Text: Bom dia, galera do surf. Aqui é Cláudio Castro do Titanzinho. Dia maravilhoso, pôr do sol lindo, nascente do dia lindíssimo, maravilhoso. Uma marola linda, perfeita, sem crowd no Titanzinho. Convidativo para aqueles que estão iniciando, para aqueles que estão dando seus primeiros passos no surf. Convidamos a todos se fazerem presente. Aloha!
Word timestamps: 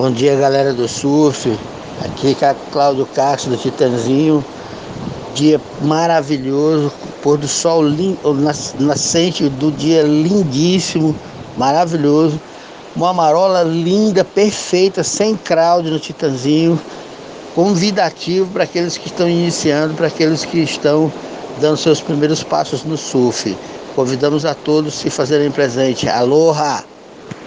Bom 0.00 0.12
dia, 0.12 0.36
galera 0.36 0.72
do 0.72 0.86
surf. 0.86 1.58
Aqui 2.04 2.36
é 2.40 2.54
Cláudio 2.70 3.04
Castro 3.04 3.50
do 3.50 3.56
Titanzinho. 3.56 4.44
Dia 5.34 5.60
maravilhoso, 5.82 6.92
pôr 7.20 7.36
do 7.36 7.48
sol 7.48 7.82
lindo, 7.82 8.16
nascente 8.78 9.48
do 9.48 9.72
dia 9.72 10.04
lindíssimo, 10.04 11.16
maravilhoso. 11.56 12.40
Uma 12.94 13.12
marola 13.12 13.64
linda, 13.64 14.22
perfeita, 14.22 15.02
sem 15.02 15.34
crowd 15.34 15.90
no 15.90 15.98
Titanzinho. 15.98 16.80
Convidativo 17.56 18.46
para 18.52 18.62
aqueles 18.62 18.96
que 18.96 19.08
estão 19.08 19.28
iniciando, 19.28 19.94
para 19.94 20.06
aqueles 20.06 20.44
que 20.44 20.60
estão 20.60 21.12
dando 21.60 21.76
seus 21.76 22.00
primeiros 22.00 22.44
passos 22.44 22.84
no 22.84 22.96
surf. 22.96 23.58
Convidamos 23.96 24.44
a 24.44 24.54
todos 24.54 24.94
se 24.94 25.10
fazerem 25.10 25.50
presente. 25.50 26.08
Aloha! 26.08 26.84